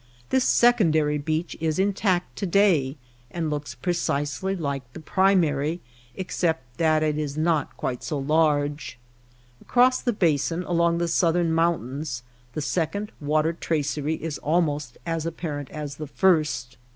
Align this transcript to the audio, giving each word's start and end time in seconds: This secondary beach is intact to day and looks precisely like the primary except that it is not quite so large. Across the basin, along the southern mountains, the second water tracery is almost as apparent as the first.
This 0.31 0.43
secondary 0.45 1.19
beach 1.19 1.55
is 1.59 1.77
intact 1.77 2.35
to 2.37 2.47
day 2.47 2.97
and 3.29 3.51
looks 3.51 3.75
precisely 3.75 4.55
like 4.55 4.81
the 4.93 4.99
primary 4.99 5.79
except 6.15 6.77
that 6.79 7.03
it 7.03 7.19
is 7.19 7.37
not 7.37 7.77
quite 7.77 8.01
so 8.01 8.17
large. 8.17 8.97
Across 9.61 10.01
the 10.01 10.11
basin, 10.13 10.63
along 10.63 10.97
the 10.97 11.07
southern 11.07 11.53
mountains, 11.53 12.23
the 12.53 12.61
second 12.63 13.11
water 13.21 13.53
tracery 13.53 14.15
is 14.15 14.39
almost 14.39 14.97
as 15.05 15.27
apparent 15.27 15.69
as 15.69 15.97
the 15.97 16.07
first. 16.07 16.77